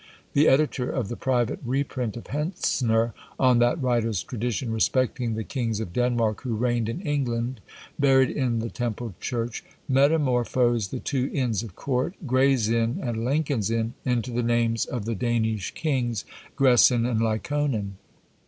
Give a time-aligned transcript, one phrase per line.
[0.33, 5.79] The editor of the private reprint of Hentzner, on that writer's tradition respecting "the Kings
[5.79, 7.61] of Denmark who reigned in England"
[7.99, 13.69] buried in the Temple Church, metamorphosed the two Inns of Court, Gray's Inn and Lincoln's
[13.69, 16.25] Inn, into the names of the Danish kings,
[16.55, 17.97] Gresin and Lyconin.